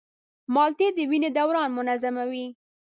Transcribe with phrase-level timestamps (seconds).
[0.53, 2.45] مالټې د وینې دوران منظموي.